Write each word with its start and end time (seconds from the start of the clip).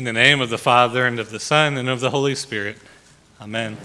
In 0.00 0.04
the 0.04 0.14
name 0.14 0.40
of 0.40 0.48
the 0.48 0.56
Father, 0.56 1.04
and 1.04 1.20
of 1.20 1.28
the 1.28 1.38
Son, 1.38 1.76
and 1.76 1.86
of 1.86 2.00
the 2.00 2.08
Holy 2.08 2.34
Spirit. 2.34 2.78
Amen. 3.38 3.76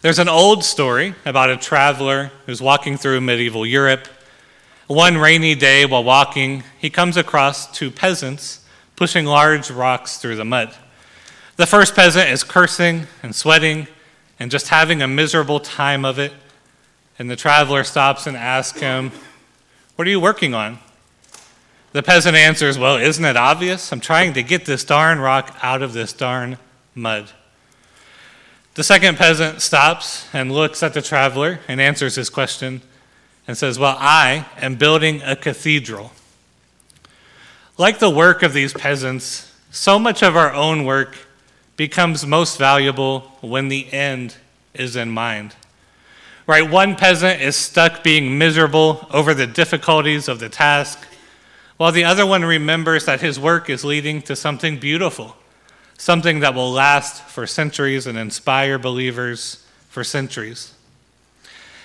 There's 0.00 0.18
an 0.18 0.28
old 0.28 0.64
story 0.64 1.14
about 1.24 1.50
a 1.50 1.56
traveler 1.56 2.32
who's 2.46 2.60
walking 2.60 2.96
through 2.96 3.20
medieval 3.20 3.64
Europe. 3.64 4.08
One 4.88 5.18
rainy 5.18 5.54
day, 5.54 5.86
while 5.86 6.02
walking, 6.02 6.64
he 6.80 6.90
comes 6.90 7.16
across 7.16 7.70
two 7.70 7.92
peasants 7.92 8.64
pushing 8.96 9.24
large 9.24 9.70
rocks 9.70 10.18
through 10.18 10.34
the 10.34 10.44
mud. 10.44 10.74
The 11.54 11.66
first 11.66 11.94
peasant 11.94 12.28
is 12.30 12.42
cursing 12.42 13.06
and 13.22 13.36
sweating 13.36 13.86
and 14.40 14.50
just 14.50 14.66
having 14.66 15.00
a 15.00 15.06
miserable 15.06 15.60
time 15.60 16.04
of 16.04 16.18
it. 16.18 16.32
And 17.20 17.30
the 17.30 17.36
traveler 17.36 17.84
stops 17.84 18.26
and 18.26 18.36
asks 18.36 18.80
him, 18.80 19.12
What 19.94 20.08
are 20.08 20.10
you 20.10 20.18
working 20.18 20.54
on? 20.54 20.80
The 21.92 22.02
peasant 22.02 22.36
answers, 22.36 22.78
Well, 22.78 22.96
isn't 22.96 23.24
it 23.24 23.36
obvious? 23.36 23.92
I'm 23.92 24.00
trying 24.00 24.32
to 24.34 24.42
get 24.42 24.64
this 24.64 24.82
darn 24.82 25.18
rock 25.18 25.56
out 25.62 25.82
of 25.82 25.92
this 25.92 26.12
darn 26.12 26.56
mud. 26.94 27.30
The 28.74 28.82
second 28.82 29.18
peasant 29.18 29.60
stops 29.60 30.26
and 30.32 30.50
looks 30.50 30.82
at 30.82 30.94
the 30.94 31.02
traveler 31.02 31.60
and 31.68 31.78
answers 31.78 32.14
his 32.14 32.30
question 32.30 32.80
and 33.46 33.58
says, 33.58 33.78
Well, 33.78 33.96
I 33.98 34.46
am 34.56 34.76
building 34.76 35.20
a 35.22 35.36
cathedral. 35.36 36.12
Like 37.76 37.98
the 37.98 38.10
work 38.10 38.42
of 38.42 38.54
these 38.54 38.72
peasants, 38.72 39.52
so 39.70 39.98
much 39.98 40.22
of 40.22 40.34
our 40.34 40.52
own 40.52 40.84
work 40.84 41.16
becomes 41.76 42.24
most 42.24 42.58
valuable 42.58 43.20
when 43.42 43.68
the 43.68 43.92
end 43.92 44.36
is 44.72 44.96
in 44.96 45.10
mind. 45.10 45.54
Right? 46.46 46.68
One 46.68 46.96
peasant 46.96 47.42
is 47.42 47.56
stuck 47.56 48.02
being 48.02 48.38
miserable 48.38 49.06
over 49.10 49.34
the 49.34 49.46
difficulties 49.46 50.28
of 50.28 50.38
the 50.38 50.48
task 50.48 51.06
while 51.76 51.92
the 51.92 52.04
other 52.04 52.26
one 52.26 52.44
remembers 52.44 53.06
that 53.06 53.20
his 53.20 53.38
work 53.38 53.68
is 53.70 53.84
leading 53.84 54.22
to 54.22 54.36
something 54.36 54.78
beautiful, 54.78 55.36
something 55.98 56.40
that 56.40 56.54
will 56.54 56.70
last 56.70 57.22
for 57.24 57.46
centuries 57.46 58.06
and 58.06 58.18
inspire 58.18 58.78
believers 58.78 59.66
for 59.88 60.04
centuries. 60.04 60.74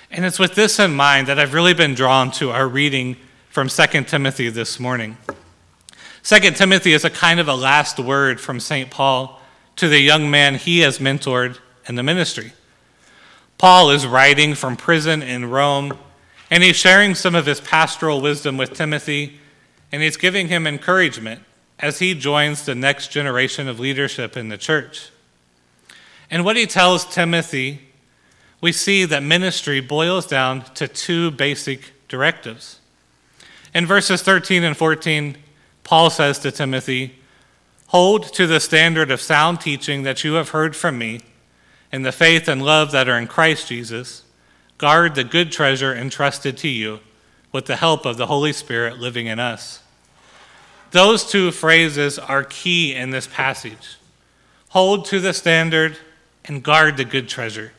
And 0.10 0.24
it's 0.24 0.40
with 0.40 0.56
this 0.56 0.80
in 0.80 0.96
mind 0.96 1.28
that 1.28 1.40
I've 1.40 1.54
really 1.54 1.74
been 1.74 1.94
drawn 1.94 2.32
to 2.32 2.52
our 2.52 2.68
reading 2.68 3.18
from 3.50 3.68
2 3.68 4.04
Timothy 4.04 4.50
this 4.50 4.80
morning. 4.80 5.18
2 6.24 6.40
Timothy 6.52 6.94
is 6.94 7.06
a 7.06 7.10
kind 7.10 7.40
of 7.40 7.48
a 7.48 7.56
last 7.56 8.00
word 8.00 8.40
from 8.40 8.60
St. 8.60 8.90
Paul 8.90 9.42
to 9.78 9.88
the 9.88 10.00
young 10.00 10.30
man 10.30 10.56
he 10.56 10.80
has 10.80 11.00
mentored 11.00 11.58
in 11.88 11.96
the 11.96 12.04
ministry. 12.04 12.54
Paul 13.58 13.90
is 13.90 14.06
writing 14.06 14.54
from 14.54 14.78
prison 14.78 15.22
in 15.22 15.50
Rome, 15.50 15.98
and 16.52 16.64
he's 16.64 16.76
sharing 16.76 17.16
some 17.16 17.34
of 17.34 17.46
his 17.46 17.60
pastoral 17.60 18.22
wisdom 18.22 18.58
with 18.58 18.74
Timothy 18.74 19.40
and 19.92 20.02
he's 20.02 20.18
giving 20.18 20.48
him 20.48 20.68
encouragement 20.68 21.42
as 21.80 22.00
he 22.00 22.14
joins 22.14 22.66
the 22.66 22.76
next 22.76 23.10
generation 23.10 23.68
of 23.68 23.80
leadership 23.80 24.36
in 24.36 24.50
the 24.50 24.58
church. 24.58 25.12
And 26.30 26.44
what 26.44 26.58
he 26.58 26.66
tells 26.66 27.06
Timothy, 27.06 27.82
we 28.60 28.72
see 28.72 29.06
that 29.06 29.24
ministry 29.24 29.80
boils 29.80 30.26
down 30.26 30.64
to 30.76 30.88
two 30.88 31.32
basic 31.32 31.94
directives. 32.08 32.80
In 33.74 33.86
verses 33.86 34.22
13 34.22 34.64
and 34.64 34.76
14, 34.76 35.38
Paul 35.84 36.10
says 36.10 36.40
to 36.40 36.52
Timothy, 36.52 37.16
Hold 37.88 38.34
to 38.34 38.48
the 38.48 38.60
standard 38.60 39.12
of 39.12 39.22
sound 39.22 39.62
teaching 39.62 40.04
that 40.04 40.24
you 40.24 40.34
have 40.34 40.50
heard 40.50 40.76
from 40.76 40.98
me, 40.98 41.22
in 41.92 42.02
the 42.02 42.12
faith 42.12 42.50
and 42.50 42.62
love 42.62 42.92
that 42.92 43.08
are 43.08 43.18
in 43.18 43.28
Christ 43.28 43.70
Jesus. 43.70 44.24
Guard 44.78 45.16
the 45.16 45.24
good 45.24 45.52
treasure 45.52 45.96
entrusted 45.96 46.58
to 46.58 46.68
you 46.68 47.00
with 47.52 47.66
the 47.66 47.76
help 47.76 48.06
of 48.06 48.18
the 48.18 48.28
Holy 48.28 48.54
Spirit 48.54 49.00
living 49.00 49.28
in 49.28 49.40
us. 49.40 49.82
Those 50.92 51.26
two 51.30 51.52
phrases 51.52 52.18
are 52.18 52.44
key 52.44 52.96
in 52.96 53.10
this 53.10 53.28
passage 53.28 53.98
hold 54.70 55.06
to 55.06 55.20
the 55.20 55.34
standard 55.34 55.98
and 56.46 56.62
guard 56.62 56.98
the 56.98 57.06
good 57.06 57.28
treasure. 57.28 57.72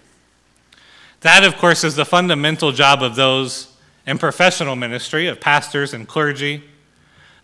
That, 1.20 1.44
of 1.44 1.56
course, 1.56 1.84
is 1.84 1.96
the 1.96 2.04
fundamental 2.04 2.72
job 2.72 3.02
of 3.02 3.14
those 3.14 3.72
in 4.06 4.18
professional 4.18 4.74
ministry, 4.74 5.26
of 5.26 5.40
pastors 5.40 5.92
and 5.92 6.08
clergy. 6.08 6.64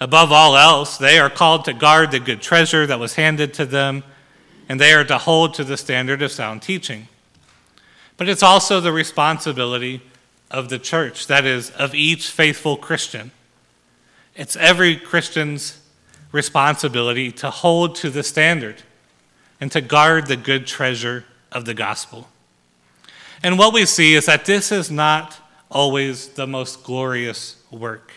Above 0.00 0.32
all 0.32 0.56
else, 0.56 0.97
they 0.97 1.19
are 1.19 1.31
called 1.31 1.65
to 1.66 1.72
guard 1.72 2.10
the 2.10 2.20
good 2.20 2.41
treasure 2.41 2.87
that 2.87 2.99
was 2.99 3.15
handed 3.15 3.53
to 3.54 3.66
them, 3.66 4.03
and 4.69 4.81
they 4.81 4.93
are 4.93 5.04
to 5.04 5.19
hold 5.19 5.54
to 5.54 5.65
the 5.65 5.76
standard 5.76 6.22
of 6.22 6.32
sound 6.32 6.62
teaching. 6.62 7.09
But 8.16 8.28
it's 8.28 8.43
also 8.43 8.81
the 8.81 8.93
responsibility 8.93 10.03
of 10.50 10.69
the 10.69 10.78
church, 10.78 11.27
that 11.27 11.44
is, 11.44 11.71
of 11.71 11.94
each 11.94 12.28
faithful 12.28 12.77
Christian. 12.77 13.31
It's 14.34 14.56
every 14.56 14.97
Christian's 14.97 15.81
responsibility 16.32 17.31
to 17.32 17.50
hold 17.50 17.94
to 17.97 18.10
the 18.10 18.22
standard 18.22 18.82
and 19.60 19.71
to 19.72 19.81
guard 19.81 20.27
the 20.27 20.37
good 20.37 20.66
treasure 20.66 21.25
of 21.53 21.65
the 21.65 21.75
gospel. 21.75 22.28
And 23.43 23.59
what 23.59 23.72
we 23.72 23.87
see 23.87 24.15
is 24.15 24.27
that 24.27 24.44
this 24.44 24.72
is 24.72 24.91
not 24.91 25.38
always 25.71 26.28
the 26.28 26.47
most 26.47 26.82
glorious 26.82 27.56
work. 27.71 28.12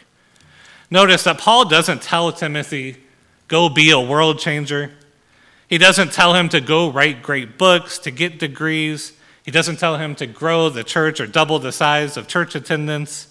Notice 0.89 1.23
that 1.25 1.37
Paul 1.37 1.65
doesn't 1.65 2.01
tell 2.01 2.31
Timothy, 2.31 2.97
go 3.47 3.67
be 3.69 3.91
a 3.91 3.99
world 3.99 4.39
changer. 4.39 4.91
He 5.67 5.77
doesn't 5.77 6.13
tell 6.13 6.33
him 6.33 6.47
to 6.49 6.61
go 6.61 6.89
write 6.89 7.21
great 7.21 7.57
books, 7.57 7.99
to 7.99 8.11
get 8.11 8.39
degrees. 8.39 9.13
He 9.47 9.51
doesn't 9.51 9.79
tell 9.79 9.95
him 9.95 10.13
to 10.15 10.27
grow 10.27 10.67
the 10.67 10.83
church 10.83 11.21
or 11.21 11.25
double 11.25 11.57
the 11.57 11.71
size 11.71 12.17
of 12.17 12.27
church 12.27 12.53
attendance. 12.53 13.27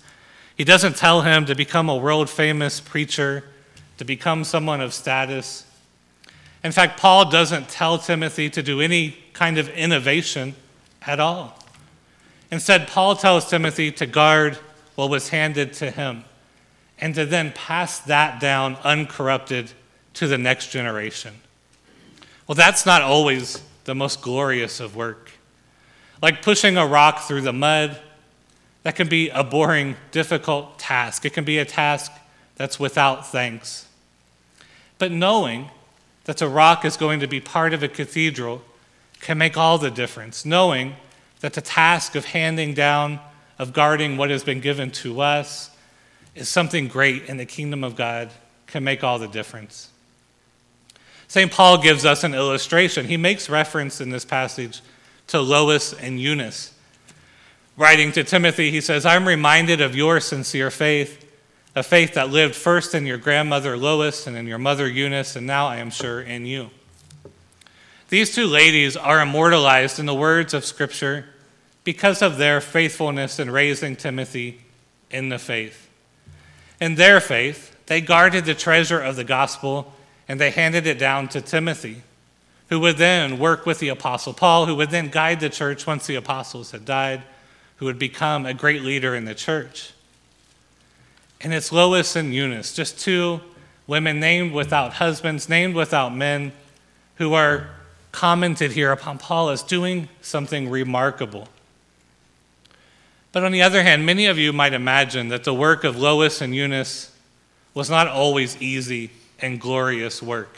He 0.56 0.65
doesn't 0.65 0.97
tell 0.97 1.21
him 1.21 1.44
to 1.44 1.54
become 1.54 1.91
a 1.91 1.97
world 1.97 2.31
famous 2.31 2.81
preacher, 2.81 3.44
to 3.99 4.04
become 4.06 4.43
someone 4.43 4.81
of 4.81 4.94
status. 4.94 5.66
In 6.65 6.72
fact, 6.72 6.99
Paul 6.99 7.28
doesn't 7.28 7.69
tell 7.69 7.99
Timothy 7.99 8.49
to 8.49 8.62
do 8.62 8.81
any 8.81 9.19
kind 9.34 9.59
of 9.59 9.69
innovation 9.69 10.54
at 11.03 11.21
all. 11.21 11.62
Instead, 12.50 12.88
Paul 12.88 13.15
tells 13.15 13.50
Timothy 13.50 13.93
to 13.93 14.06
guard 14.06 14.54
what 14.94 15.10
was 15.10 15.28
handed 15.28 15.75
to 15.75 15.91
him 15.91 16.25
and 16.98 17.15
to 17.15 17.27
then 17.27 17.53
pass 17.53 17.98
that 17.98 18.41
down 18.41 18.78
uncorrupted 18.84 19.71
to 20.15 20.27
the 20.27 20.38
next 20.38 20.71
generation. 20.71 21.34
Well, 22.47 22.56
that's 22.56 22.87
not 22.87 23.03
always 23.03 23.62
the 23.84 23.94
most 23.94 24.22
glorious 24.22 24.81
of 24.81 24.97
work 24.97 25.33
like 26.22 26.43
pushing 26.43 26.77
a 26.77 26.87
rock 26.87 27.21
through 27.21 27.43
the 27.43 27.53
mud. 27.53 28.00
That 28.82 28.97
can 28.97 29.09
be 29.09 29.31
a 29.31 29.43
boring, 29.43 29.97
difficult 30.12 30.78
task. 30.78 31.25
It 31.25 31.32
can 31.32 31.44
be 31.44 31.59
a 31.59 31.65
task 31.65 32.12
that's 32.56 32.78
without 32.78 33.27
thanks. 33.27 33.88
But 34.99 35.12
knowing 35.12 35.71
that 36.25 36.38
the 36.38 36.49
rock 36.49 36.84
is 36.84 36.97
going 36.97 37.21
to 37.21 37.27
be 37.27 37.41
part 37.41 37.75
of 37.75 37.82
a 37.82 37.88
cathedral 37.88 38.62
can 39.21 39.38
make 39.38 39.56
all 39.56 39.78
the 39.78 39.91
difference. 39.91 40.44
Knowing 40.44 40.94
that 41.41 41.54
the 41.54 41.60
task 41.60 42.15
of 42.15 42.27
handing 42.27 42.75
down, 42.75 43.19
of 43.59 43.72
guarding 43.72 44.16
what 44.16 44.31
has 44.31 44.44
been 44.44 44.60
given 44.60 44.91
to 44.91 45.21
us, 45.21 45.71
is 46.34 46.48
something 46.48 46.88
great 46.88 47.25
in 47.25 47.37
the 47.37 47.47
kingdom 47.47 47.83
of 47.83 47.97
God 47.97 48.31
can 48.66 48.84
make 48.84 49.03
all 49.03 49.19
the 49.19 49.28
difference. 49.28 49.91
St. 51.28 51.50
Paul 51.50 51.78
gives 51.78 52.04
us 52.04 52.25
an 52.25 52.34
illustration. 52.34 53.06
He 53.06 53.16
makes 53.16 53.48
reference 53.48 54.00
in 54.00 54.10
this 54.10 54.25
passage 54.25 54.81
to 55.29 55.41
Lois 55.41 55.93
and 55.93 56.21
Eunice. 56.21 56.73
Writing 57.77 58.13
to 58.13 58.25
Timothy, 58.25 58.71
he 58.71 58.81
says, 58.81 59.05
I'm 59.05 59.29
reminded 59.29 59.81
of 59.81 59.95
your 59.95 60.21
sincere 60.21 60.71
faith, 60.71 61.25
a 61.75 61.83
faith 61.83 62.15
that 62.15 62.31
lived 62.31 62.55
first 62.55 62.95
in 62.95 63.07
your 63.07 63.19
grandmother 63.19 63.77
Lois 63.77 64.27
and 64.27 64.37
in 64.37 64.47
your 64.47 64.59
mother 64.59 64.89
Eunice, 64.89 65.37
and 65.37 65.47
now 65.47 65.67
I 65.67 65.77
am 65.77 65.91
sure 65.91 66.21
in 66.21 66.47
you. 66.47 66.71
These 68.09 68.35
two 68.35 68.47
ladies 68.47 68.97
are 68.97 69.21
immortalized 69.21 69.99
in 69.99 70.07
the 70.07 70.15
words 70.15 70.55
of 70.55 70.65
Scripture 70.65 71.27
because 71.83 72.23
of 72.23 72.39
their 72.39 72.61
faithfulness 72.61 73.39
in 73.39 73.51
raising 73.51 73.97
Timothy 73.97 74.61
in 75.11 75.29
the 75.29 75.39
faith. 75.39 75.89
In 76.81 76.95
their 76.95 77.21
faith, 77.21 77.77
they 77.87 78.01
guarded 78.01 78.45
the 78.45 78.55
treasure 78.55 79.01
of 79.01 79.17
the 79.17 79.25
gospel 79.25 79.93
and 80.29 80.41
they 80.41 80.51
handed 80.51 80.87
it 80.87 80.99
down 80.99 81.29
to 81.29 81.41
Timothy 81.41 82.03
who 82.68 82.80
would 82.80 82.97
then 82.97 83.39
work 83.39 83.65
with 83.65 83.78
the 83.78 83.89
Apostle 83.89 84.33
Paul, 84.33 84.66
who 84.66 84.74
would 84.77 84.91
then 84.91 85.09
guide 85.09 85.41
the 85.41 85.48
church 85.48 85.86
once 85.86 86.07
the 86.07 86.16
apostles 86.16 86.72
had 86.72 86.84
died, 86.84 87.22
who 87.77 87.84
would 87.84 87.98
become 87.98 88.45
a 88.45 88.54
great 88.54 88.83
leader 88.83 89.15
in 89.15 89.24
the 89.24 89.34
church. 89.34 89.92
And 91.41 91.54
it's 91.54 91.71
Lois 91.71 92.16
and 92.16 92.34
Eunice, 92.34 92.74
just 92.74 92.98
two 92.98 93.41
women 93.86 94.18
named 94.18 94.53
without 94.53 94.95
husbands, 94.95 95.48
named 95.48 95.74
without 95.74 96.15
men, 96.15 96.53
who 97.16 97.34
are 97.34 97.68
commented 98.10 98.72
here 98.72 98.91
upon 98.91 99.19
Paul 99.19 99.51
as 99.51 99.62
doing 99.62 100.09
something 100.21 100.69
remarkable. 100.69 101.48
But 103.33 103.45
on 103.45 103.53
the 103.53 103.62
other 103.62 103.83
hand, 103.83 104.07
many 104.07 104.27
of 104.27 104.39
you 104.39 104.53
might 104.53 104.72
imagine 104.72 105.28
that 105.28 105.45
the 105.45 105.54
work 105.54 105.84
of 105.84 105.98
Lois 105.98 106.41
and 106.41 106.54
Eunice 106.54 107.12
was 107.74 107.91
not 107.91 108.09
always 108.09 108.60
easy 108.60 109.10
and 109.39 109.60
glorious 109.60 110.22
work. 110.22 110.57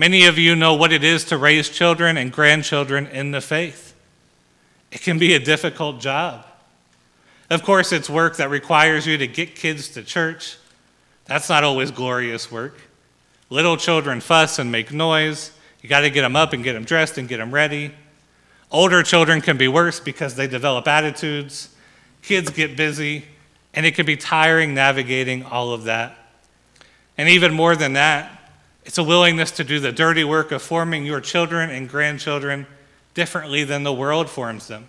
Many 0.00 0.24
of 0.24 0.38
you 0.38 0.56
know 0.56 0.72
what 0.72 0.94
it 0.94 1.04
is 1.04 1.26
to 1.26 1.36
raise 1.36 1.68
children 1.68 2.16
and 2.16 2.32
grandchildren 2.32 3.06
in 3.08 3.32
the 3.32 3.42
faith. 3.42 3.94
It 4.90 5.02
can 5.02 5.18
be 5.18 5.34
a 5.34 5.38
difficult 5.38 6.00
job. 6.00 6.46
Of 7.50 7.62
course, 7.62 7.92
it's 7.92 8.08
work 8.08 8.38
that 8.38 8.48
requires 8.48 9.06
you 9.06 9.18
to 9.18 9.26
get 9.26 9.54
kids 9.54 9.90
to 9.90 10.02
church. 10.02 10.56
That's 11.26 11.50
not 11.50 11.64
always 11.64 11.90
glorious 11.90 12.50
work. 12.50 12.80
Little 13.50 13.76
children 13.76 14.22
fuss 14.22 14.58
and 14.58 14.72
make 14.72 14.90
noise. 14.90 15.50
You 15.82 15.90
got 15.90 16.00
to 16.00 16.08
get 16.08 16.22
them 16.22 16.34
up 16.34 16.54
and 16.54 16.64
get 16.64 16.72
them 16.72 16.84
dressed 16.84 17.18
and 17.18 17.28
get 17.28 17.36
them 17.36 17.52
ready. 17.52 17.92
Older 18.70 19.02
children 19.02 19.42
can 19.42 19.58
be 19.58 19.68
worse 19.68 20.00
because 20.00 20.34
they 20.34 20.46
develop 20.46 20.88
attitudes. 20.88 21.76
Kids 22.22 22.48
get 22.48 22.74
busy, 22.74 23.26
and 23.74 23.84
it 23.84 23.94
can 23.94 24.06
be 24.06 24.16
tiring 24.16 24.72
navigating 24.72 25.44
all 25.44 25.74
of 25.74 25.84
that. 25.84 26.16
And 27.18 27.28
even 27.28 27.52
more 27.52 27.76
than 27.76 27.92
that, 27.92 28.38
it's 28.84 28.98
a 28.98 29.04
willingness 29.04 29.50
to 29.52 29.64
do 29.64 29.80
the 29.80 29.92
dirty 29.92 30.24
work 30.24 30.52
of 30.52 30.62
forming 30.62 31.04
your 31.04 31.20
children 31.20 31.70
and 31.70 31.88
grandchildren 31.88 32.66
differently 33.14 33.64
than 33.64 33.82
the 33.82 33.92
world 33.92 34.30
forms 34.30 34.68
them. 34.68 34.88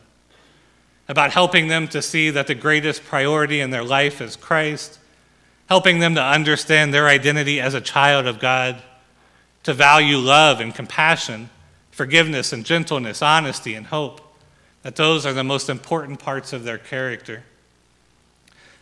About 1.07 1.31
helping 1.31 1.67
them 1.67 1.87
to 1.89 2.01
see 2.01 2.29
that 2.29 2.47
the 2.47 2.55
greatest 2.55 3.03
priority 3.03 3.59
in 3.59 3.69
their 3.69 3.83
life 3.83 4.21
is 4.21 4.35
Christ, 4.35 4.99
helping 5.67 5.99
them 5.99 6.15
to 6.15 6.23
understand 6.23 6.93
their 6.93 7.07
identity 7.07 7.59
as 7.59 7.73
a 7.73 7.81
child 7.81 8.27
of 8.27 8.39
God, 8.39 8.81
to 9.63 9.73
value 9.73 10.17
love 10.17 10.59
and 10.59 10.73
compassion 10.73 11.49
forgiveness 11.91 12.51
and 12.51 12.65
gentleness, 12.65 13.21
honesty 13.21 13.75
and 13.75 13.85
hope, 13.87 14.21
that 14.81 14.95
those 14.95 15.25
are 15.25 15.33
the 15.33 15.43
most 15.43 15.69
important 15.69 16.19
parts 16.19 16.53
of 16.53 16.63
their 16.63 16.77
character. 16.77 17.43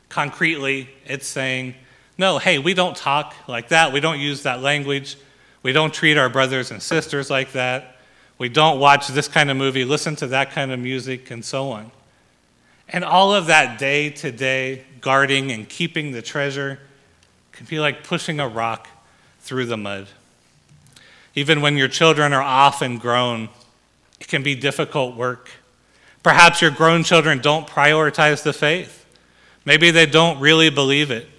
Concretely, 0.07 0.89
it's 1.05 1.27
saying, 1.27 1.75
no, 2.19 2.37
hey, 2.37 2.59
we 2.59 2.73
don't 2.73 2.97
talk 2.97 3.33
like 3.47 3.69
that. 3.69 3.93
We 3.93 4.01
don't 4.01 4.19
use 4.19 4.43
that 4.43 4.61
language. 4.61 5.17
We 5.63 5.71
don't 5.71 5.93
treat 5.93 6.17
our 6.17 6.29
brothers 6.29 6.69
and 6.69 6.83
sisters 6.83 7.29
like 7.29 7.53
that. 7.53 7.95
We 8.37 8.49
don't 8.49 8.79
watch 8.79 9.07
this 9.07 9.29
kind 9.29 9.49
of 9.49 9.55
movie, 9.57 9.85
listen 9.85 10.17
to 10.17 10.27
that 10.27 10.51
kind 10.51 10.71
of 10.71 10.79
music, 10.79 11.31
and 11.31 11.43
so 11.43 11.71
on. 11.71 11.91
And 12.89 13.05
all 13.05 13.33
of 13.33 13.45
that 13.47 13.79
day 13.79 14.09
to 14.09 14.31
day 14.31 14.83
guarding 14.99 15.51
and 15.51 15.67
keeping 15.67 16.11
the 16.11 16.21
treasure 16.21 16.79
can 17.53 17.65
be 17.65 17.79
like 17.79 18.03
pushing 18.03 18.39
a 18.41 18.47
rock 18.47 18.87
through 19.39 19.65
the 19.65 19.77
mud. 19.77 20.07
Even 21.35 21.61
when 21.61 21.77
your 21.77 21.87
children 21.87 22.33
are 22.33 22.41
off 22.41 22.81
and 22.81 22.99
grown, 22.99 23.47
it 24.19 24.27
can 24.27 24.43
be 24.43 24.55
difficult 24.55 25.15
work. 25.15 25.49
Perhaps 26.21 26.61
your 26.61 26.71
grown 26.71 27.03
children 27.03 27.39
don't 27.39 27.65
prioritize 27.65 28.43
the 28.43 28.51
faith. 28.51 29.05
Maybe 29.63 29.91
they 29.91 30.05
don't 30.05 30.39
really 30.39 30.69
believe 30.69 31.11
it, 31.11 31.29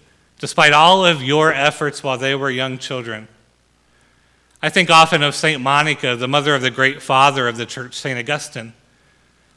despite 0.41 0.73
all 0.73 1.05
of 1.05 1.23
your 1.23 1.53
efforts 1.53 2.03
while 2.03 2.19
they 2.19 2.35
were 2.35 2.51
young 2.51 2.79
children. 2.79 3.29
I 4.63 4.71
think 4.71 4.91
often 4.91 5.23
of 5.23 5.35
St. 5.35 5.61
Monica, 5.61 6.17
the 6.17 6.27
mother 6.27 6.55
of 6.55 6.63
the 6.63 6.71
great 6.71 7.01
father 7.01 7.47
of 7.47 7.57
the 7.57 7.67
church, 7.67 7.95
St. 7.95 8.19
Augustine. 8.19 8.73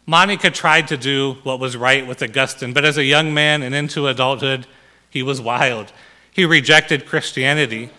Monica 0.05 0.51
tried 0.51 0.89
to 0.89 0.97
do 0.97 1.37
what 1.43 1.59
was 1.59 1.77
right 1.77 2.05
with 2.05 2.21
Augustine, 2.21 2.73
but 2.73 2.83
as 2.83 2.97
a 2.97 3.03
young 3.03 3.33
man 3.33 3.63
and 3.63 3.73
into 3.73 4.07
adulthood, 4.07 4.67
he 5.09 5.23
was 5.23 5.39
wild. 5.39 5.93
He 6.31 6.43
rejected 6.43 7.05
Christianity. 7.05 7.89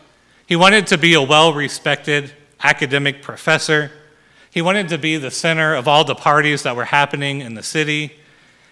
He 0.47 0.55
wanted 0.55 0.87
to 0.89 0.99
be 0.99 1.15
a 1.15 1.23
well 1.23 1.55
respected 1.55 2.33
academic 2.63 3.23
professor. 3.23 3.91
He 4.51 4.61
wanted 4.61 4.89
to 4.91 4.99
be 4.99 5.17
the 5.17 5.31
center 5.31 5.75
of 5.75 5.89
all 5.89 6.05
the 6.05 6.15
parties 6.15 6.63
that 6.65 6.77
were 6.77 6.85
happening 6.85 7.41
in 7.41 7.55
the 7.55 7.63
city. 7.63 8.13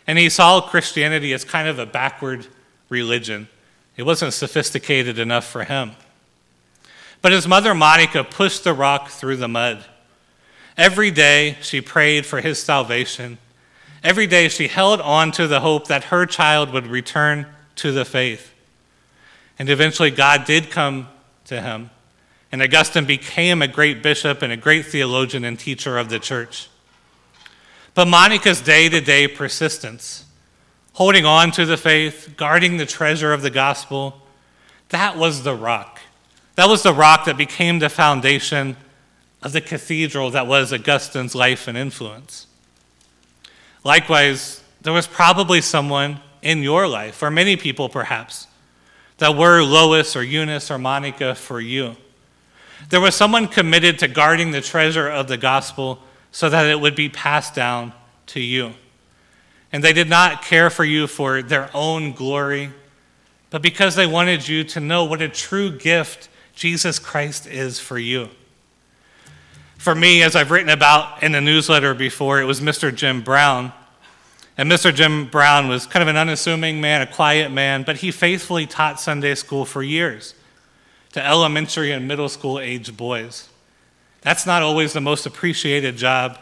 And 0.07 0.19
he 0.19 0.29
saw 0.29 0.61
Christianity 0.61 1.33
as 1.33 1.45
kind 1.45 1.67
of 1.67 1.79
a 1.79 1.87
backward 1.87 2.47
religion. 2.89 3.49
It 3.97 4.05
wasn't 4.05 4.33
sophisticated 4.33 5.19
enough 5.19 5.47
for 5.47 5.65
him. 5.65 5.93
But 7.21 7.33
his 7.33 7.47
mother, 7.47 7.75
Monica, 7.75 8.25
pushed 8.25 8.65
the 8.65 8.75
rock 8.75 9.09
through 9.09 9.37
the 9.37 9.49
mud. 9.49 9.85
Every 10.77 11.11
day 11.11 11.59
she 11.61 11.81
prayed 11.81 12.27
for 12.27 12.41
his 12.41 12.61
salvation. 12.61 13.39
Every 14.03 14.27
day 14.27 14.49
she 14.49 14.69
held 14.69 15.01
on 15.01 15.31
to 15.33 15.47
the 15.47 15.61
hope 15.61 15.87
that 15.89 16.05
her 16.05 16.27
child 16.27 16.73
would 16.73 16.87
return 16.87 17.47
to 17.77 17.93
the 17.93 18.05
faith. 18.05 18.53
And 19.59 19.69
eventually 19.69 20.11
God 20.11 20.45
did 20.45 20.71
come 20.71 21.09
to 21.45 21.61
him. 21.61 21.91
And 22.51 22.61
Augustine 22.63 23.05
became 23.05 23.63
a 23.63 23.69
great 23.69 24.03
bishop 24.03 24.43
and 24.43 24.53
a 24.53 24.57
great 24.57 24.87
theologian 24.87 25.45
and 25.45 25.59
teacher 25.59 25.99
of 25.99 26.09
the 26.09 26.19
church. 26.19 26.69
But 27.95 28.09
Monica's 28.09 28.61
day 28.61 28.89
to 28.89 29.01
day 29.01 29.29
persistence, 29.29 30.25
holding 30.95 31.25
on 31.25 31.51
to 31.53 31.65
the 31.65 31.77
faith, 31.77 32.35
guarding 32.37 32.77
the 32.77 32.87
treasure 32.87 33.33
of 33.33 33.43
the 33.43 33.51
gospel, 33.51 34.21
that 34.91 35.17
was 35.17 35.43
the 35.43 35.55
rock. 35.55 36.01
That 36.57 36.69
was 36.69 36.83
the 36.83 36.93
rock 36.93 37.25
that 37.25 37.37
became 37.37 37.79
the 37.79 37.89
foundation 37.89 38.77
of 39.43 39.53
the 39.53 39.61
cathedral 39.61 40.31
that 40.31 40.47
was 40.47 40.73
Augustine's 40.73 41.35
life 41.35 41.67
and 41.67 41.77
influence. 41.77 42.47
Likewise, 43.85 44.63
there 44.83 44.93
was 44.93 45.07
probably 45.07 45.61
someone 45.61 46.21
in 46.43 46.63
your 46.63 46.87
life, 46.87 47.23
or 47.23 47.31
many 47.31 47.57
people 47.57 47.89
perhaps, 47.89 48.47
that 49.19 49.37
were 49.37 49.63
Lois 49.63 50.15
or 50.15 50.23
Eunice 50.23 50.71
or 50.71 50.79
Monica 50.79 51.35
for 51.35 51.61
you. 51.61 51.97
There 52.91 53.01
was 53.01 53.15
someone 53.15 53.49
committed 53.49 53.99
to 54.01 54.09
guarding 54.09 54.51
the 54.51 54.61
treasure 54.61 55.09
of 55.09 55.29
the 55.29 55.37
gospel 55.37 56.01
so 56.33 56.51
that 56.51 56.67
it 56.67 56.81
would 56.81 56.97
be 56.97 57.09
passed 57.09 57.55
down 57.55 57.93
to 58.27 58.41
you. 58.41 58.75
And 59.73 59.83
they 59.83 59.93
did 59.93 60.09
not 60.09 60.43
care 60.43 60.69
for 60.71 60.85
you 60.85 61.07
for 61.07 61.43
their 61.43 61.71
own 61.73 62.13
glory, 62.13 62.71
but 63.51 63.63
because 63.63 63.95
they 63.95 64.07
wanted 64.07 64.47
you 64.47 64.65
to 64.65 64.81
know 64.81 65.05
what 65.05 65.23
a 65.23 65.29
true 65.29 65.71
gift 65.71 66.29
Jesus 66.55 66.99
Christ 66.99 67.47
is 67.47 67.81
for 67.81 67.99
you. 67.99 68.29
For 69.79 69.95
me, 69.95 70.23
as 70.23 70.37
I've 70.37 70.51
written 70.51 70.69
about 70.69 71.23
in 71.23 71.33
the 71.33 71.41
newsletter 71.41 71.95
before, 71.95 72.41
it 72.41 72.45
was 72.45 72.61
Mr. 72.61 72.95
Jim 72.95 73.23
Brown 73.23 73.73
and 74.59 74.71
Mr. 74.71 74.95
Jim 74.95 75.27
Brown 75.27 75.69
was 75.69 75.87
kind 75.87 76.03
of 76.03 76.09
an 76.09 76.17
unassuming 76.17 76.81
man, 76.81 77.01
a 77.01 77.07
quiet 77.07 77.51
man, 77.51 77.85
but 77.85 77.99
he 77.99 78.11
faithfully 78.11 78.67
taught 78.67 79.01
Sunday 79.01 79.35
school 79.35 79.65
for 79.65 79.83
years 79.83 80.35
to 81.13 81.27
elementary 81.27 81.91
and 81.91 82.07
middle 82.07 82.29
school 82.29 82.61
age 82.61 82.95
boys. 82.97 83.49
That's 84.21 84.47
not 84.47 84.63
always 84.63 84.93
the 84.93 85.01
most 85.01 85.25
appreciated 85.27 85.97
job. 85.97 86.39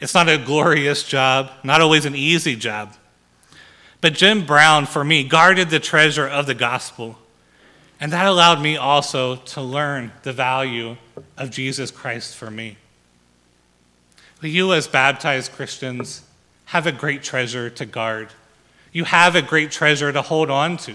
It's 0.00 0.14
not 0.14 0.28
a 0.28 0.38
glorious 0.38 1.02
job, 1.02 1.50
not 1.62 1.80
always 1.80 2.06
an 2.06 2.16
easy 2.16 2.56
job. 2.56 2.94
But 4.00 4.14
Jim 4.14 4.46
Brown, 4.46 4.86
for 4.86 5.04
me, 5.04 5.24
guarded 5.24 5.68
the 5.68 5.80
treasure 5.80 6.26
of 6.26 6.46
the 6.46 6.54
gospel. 6.54 7.18
And 8.00 8.12
that 8.12 8.24
allowed 8.24 8.62
me 8.62 8.76
also 8.78 9.36
to 9.36 9.60
learn 9.60 10.12
the 10.22 10.32
value 10.32 10.96
of 11.36 11.50
Jesus 11.50 11.90
Christ 11.90 12.34
for 12.34 12.50
me. 12.50 12.78
You, 14.40 14.72
as 14.72 14.88
baptized 14.88 15.52
Christians, 15.52 16.22
have 16.66 16.86
a 16.86 16.92
great 16.92 17.22
treasure 17.22 17.68
to 17.68 17.84
guard. 17.84 18.30
You 18.92 19.04
have 19.04 19.36
a 19.36 19.42
great 19.42 19.70
treasure 19.70 20.12
to 20.12 20.22
hold 20.22 20.50
on 20.50 20.78
to. 20.78 20.94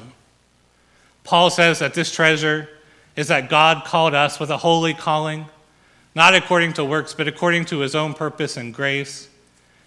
Paul 1.24 1.52
says 1.52 1.78
that 1.80 1.94
this 1.94 2.12
treasure 2.12 2.70
is 3.16 3.28
that 3.28 3.50
God 3.50 3.86
called 3.86 4.16
us 4.16 4.40
with 4.40 4.50
a 4.50 4.58
holy 4.58 4.96
calling, 4.96 5.46
not 6.16 6.34
according 6.34 6.74
to 6.74 6.86
works, 6.86 7.14
but 7.14 7.28
according 7.28 7.66
to 7.66 7.80
his 7.80 7.94
own 7.94 8.14
purpose 8.14 8.58
and 8.58 8.74
grace, 8.74 9.30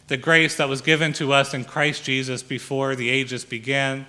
the 0.07 0.17
grace 0.17 0.57
that 0.57 0.69
was 0.69 0.81
given 0.81 1.13
to 1.15 1.33
us 1.33 1.53
in 1.55 1.65
Christ 1.65 2.05
Jesus 2.05 2.43
before 2.43 2.95
the 2.95 3.09
ages 3.09 3.45
began. 3.45 4.07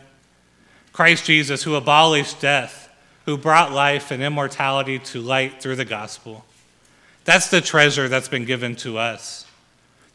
Christ 0.93 1.25
Jesus, 1.25 1.63
who 1.63 1.75
abolished 1.75 2.41
death, 2.41 2.93
who 3.25 3.38
brought 3.38 3.71
life 3.71 4.11
and 4.11 4.21
immortality 4.21 4.99
to 4.99 5.21
light 5.21 5.61
through 5.61 5.77
the 5.77 5.85
gospel. 5.85 6.45
That's 7.25 7.49
the 7.49 7.61
treasure 7.61 8.07
that's 8.07 8.29
been 8.29 8.45
given 8.45 8.75
to 8.77 8.97
us 8.97 9.45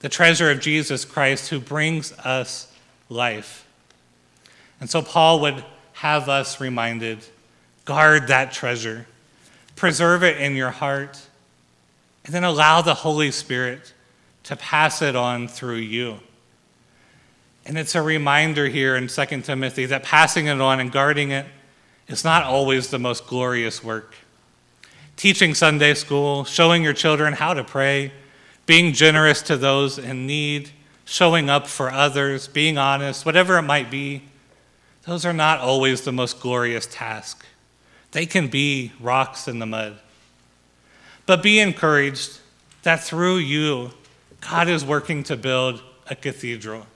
the 0.05 0.11
treasure 0.11 0.51
of 0.51 0.61
Jesus 0.61 1.03
Christ 1.07 1.49
who 1.49 1.59
brings 1.59 2.13
us 2.19 2.71
life. 3.09 3.67
And 4.79 4.91
so 4.91 5.01
Paul 5.01 5.41
would 5.41 5.65
have 5.95 6.29
us 6.29 6.61
reminded 6.61 7.21
guard 7.87 8.29
that 8.29 8.53
treasure, 8.53 9.07
preserve 9.77 10.23
it 10.23 10.37
in 10.37 10.57
your 10.57 10.73
heart, 10.73 11.19
and 12.25 12.35
then 12.35 12.45
allow 12.45 12.81
the 12.81 12.95
Holy 12.95 13.31
Spirit 13.31 13.93
to 14.45 14.57
pass 14.57 15.03
it 15.03 15.17
on 15.17 15.49
through 15.49 15.77
you. 15.77 16.19
And 17.67 17.79
it's 17.79 17.95
a 17.95 18.03
reminder 18.03 18.69
here 18.69 18.97
in 18.97 19.09
2 19.09 19.43
Timothy 19.43 19.87
that 19.87 20.03
passing 20.03 20.47
it 20.47 20.61
on 20.61 20.81
and 20.81 20.93
guarding 20.93 21.31
it 21.31 21.47
is 22.09 22.25
not 22.25 22.45
always 22.45 22.89
the 22.89 22.99
most 22.99 23.27
glorious 23.27 23.83
work. 23.83 24.15
Teaching 25.17 25.55
Sunday 25.55 25.95
school, 25.95 26.45
showing 26.45 26.83
your 26.83 26.93
children 26.93 27.33
how 27.33 27.55
to 27.55 27.65
pray, 27.65 28.13
being 28.67 28.93
generous 28.93 29.41
to 29.43 29.57
those 29.57 29.99
in 29.99 30.27
need, 30.27 30.71
showing 31.05 31.49
up 31.49 31.67
for 31.67 31.91
others, 31.91 32.49
being 32.49 32.77
honest, 32.77 33.25
whatever 33.25 33.57
it 33.59 33.63
might 33.63 33.91
be, 33.91 34.23
those 35.05 35.25
are 35.25 35.33
not 35.33 35.61
always 35.61 36.03
the 36.03 36.13
most 36.13 36.41
glorious 36.41 36.87
task. 36.91 37.45
They 38.13 38.27
can 38.27 38.49
be 38.49 38.93
rocks 39.01 39.49
in 39.49 39.59
the 39.59 39.67
mud. 39.67 39.99
But 41.27 41.43
be 41.43 41.59
encouraged 41.59 42.39
that 42.83 43.03
through 43.03 43.39
you, 43.39 43.91
God 44.41 44.69
is 44.69 44.85
working 44.85 45.23
to 45.25 45.37
build 45.37 45.83
a 46.09 46.15
cathedral. 46.15 46.87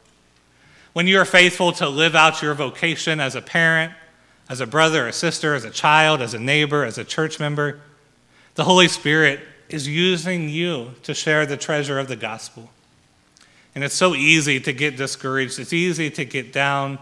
When 0.92 1.06
you 1.06 1.18
are 1.18 1.24
faithful 1.24 1.72
to 1.72 1.88
live 1.88 2.14
out 2.14 2.42
your 2.42 2.54
vocation 2.54 3.20
as 3.20 3.34
a 3.34 3.42
parent, 3.42 3.92
as 4.48 4.60
a 4.60 4.66
brother, 4.66 5.06
a 5.06 5.12
sister, 5.12 5.54
as 5.54 5.64
a 5.64 5.70
child, 5.70 6.20
as 6.20 6.34
a 6.34 6.38
neighbor, 6.38 6.84
as 6.84 6.98
a 6.98 7.04
church 7.04 7.38
member, 7.38 7.80
the 8.54 8.64
Holy 8.64 8.88
Spirit 8.88 9.40
is 9.68 9.86
using 9.86 10.48
you 10.48 10.94
to 11.02 11.14
share 11.14 11.46
the 11.46 11.56
treasure 11.56 11.98
of 11.98 12.08
the 12.08 12.16
gospel. 12.16 12.70
And 13.74 13.84
it's 13.84 13.94
so 13.94 14.14
easy 14.14 14.58
to 14.60 14.72
get 14.72 14.96
discouraged. 14.96 15.58
It's 15.58 15.72
easy 15.72 16.10
to 16.10 16.24
get 16.24 16.52
down. 16.52 16.98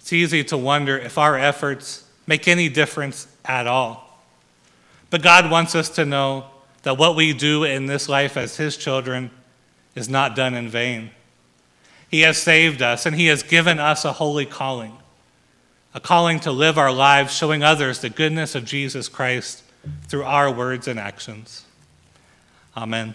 It's 0.00 0.12
easy 0.12 0.44
to 0.44 0.58
wonder 0.58 0.98
if 0.98 1.16
our 1.16 1.38
efforts 1.38 2.04
make 2.26 2.46
any 2.46 2.68
difference 2.68 3.26
at 3.44 3.66
all. 3.66 4.03
But 5.14 5.22
God 5.22 5.48
wants 5.48 5.76
us 5.76 5.90
to 5.90 6.04
know 6.04 6.46
that 6.82 6.98
what 6.98 7.14
we 7.14 7.32
do 7.32 7.62
in 7.62 7.86
this 7.86 8.08
life 8.08 8.36
as 8.36 8.56
His 8.56 8.76
children 8.76 9.30
is 9.94 10.08
not 10.08 10.34
done 10.34 10.54
in 10.54 10.68
vain. 10.68 11.12
He 12.10 12.22
has 12.22 12.36
saved 12.36 12.82
us, 12.82 13.06
and 13.06 13.14
He 13.14 13.26
has 13.26 13.44
given 13.44 13.78
us 13.78 14.04
a 14.04 14.14
holy 14.14 14.44
calling, 14.44 14.98
a 15.94 16.00
calling 16.00 16.40
to 16.40 16.50
live 16.50 16.76
our 16.78 16.90
lives 16.90 17.32
showing 17.32 17.62
others 17.62 18.00
the 18.00 18.10
goodness 18.10 18.56
of 18.56 18.64
Jesus 18.64 19.08
Christ 19.08 19.62
through 20.08 20.24
our 20.24 20.50
words 20.50 20.88
and 20.88 20.98
actions. 20.98 21.64
Amen. 22.76 23.14